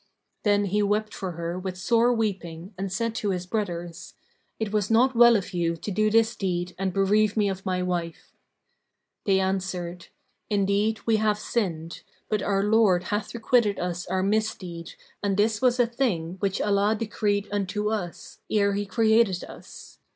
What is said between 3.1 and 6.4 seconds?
to his brothers, "It was not well of you to do this